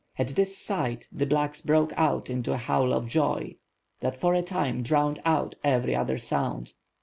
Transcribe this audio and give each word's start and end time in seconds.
At 0.17 0.29
this 0.29 0.57
sight, 0.57 1.07
the 1.11 1.27
'^blacks" 1.27 1.63
broke 1.63 1.93
out 1.95 2.27
into 2.27 2.53
a 2.53 2.57
howl 2.57 2.91
of 2.91 3.07
joy, 3.07 3.57
that 3.99 4.17
for 4.17 4.33
a 4.33 4.41
time 4.41 4.81
drowned 4.81 5.19
every 5.63 5.95
other 5.95 6.17
sound. 6.17 6.73